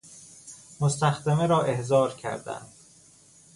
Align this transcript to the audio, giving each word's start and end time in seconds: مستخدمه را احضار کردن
مستخدمه 0.79 1.47
را 1.47 1.61
احضار 1.63 2.13
کردن 2.13 2.65